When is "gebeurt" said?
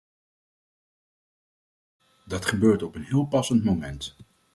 2.45-2.83